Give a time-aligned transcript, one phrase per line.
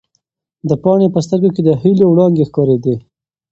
[0.69, 2.95] د پاڼې په سترګو کې د هیلو وړانګې ښکارېدې.